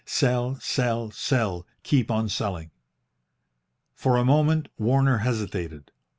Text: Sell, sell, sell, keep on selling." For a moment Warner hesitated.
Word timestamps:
Sell, 0.03 0.59
sell, 0.59 1.11
sell, 1.11 1.67
keep 1.83 2.09
on 2.09 2.27
selling." 2.27 2.71
For 3.93 4.17
a 4.17 4.25
moment 4.25 4.67
Warner 4.79 5.19
hesitated. 5.19 5.91